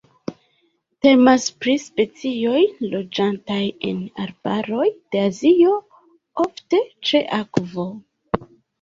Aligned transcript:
Temas 1.05 1.45
pri 1.65 1.75
specioj 1.83 2.63
loĝantaj 2.95 3.59
en 3.91 4.01
arbaroj 4.27 4.91
de 4.97 5.25
Azio, 5.29 5.79
ofte 6.49 6.85
ĉe 7.13 7.27
akvo. 7.45 7.91